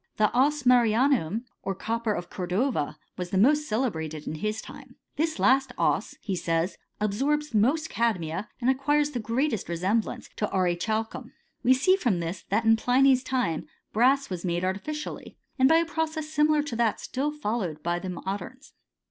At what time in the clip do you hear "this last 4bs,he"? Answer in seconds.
5.15-6.35